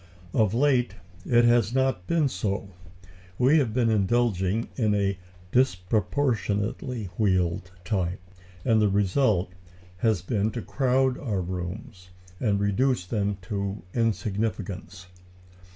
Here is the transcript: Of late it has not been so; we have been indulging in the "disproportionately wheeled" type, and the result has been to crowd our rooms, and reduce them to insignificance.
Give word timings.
Of 0.33 0.55
late 0.55 0.95
it 1.27 1.45
has 1.45 1.75
not 1.75 2.07
been 2.07 2.27
so; 2.27 2.69
we 3.37 3.59
have 3.59 3.71
been 3.71 3.91
indulging 3.91 4.67
in 4.75 4.93
the 4.93 5.17
"disproportionately 5.51 7.11
wheeled" 7.19 7.69
type, 7.85 8.19
and 8.65 8.81
the 8.81 8.89
result 8.89 9.51
has 9.97 10.23
been 10.23 10.49
to 10.53 10.61
crowd 10.63 11.19
our 11.19 11.41
rooms, 11.41 12.09
and 12.39 12.59
reduce 12.59 13.05
them 13.05 13.37
to 13.43 13.83
insignificance. 13.93 15.05